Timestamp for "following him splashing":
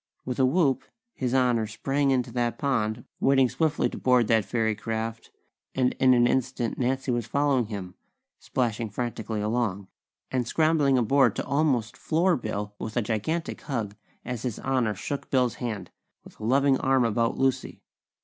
7.27-8.89